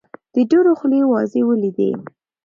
د 0.33 0.35
ډېرو 0.49 0.71
خولې 0.79 1.01
وازې 1.11 1.41
ولیدې. 1.45 1.91